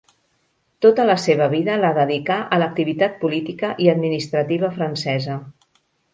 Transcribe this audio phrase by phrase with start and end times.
[0.85, 5.39] Tota la seva vida la dedicà a l'activitat política i administrativa francesa.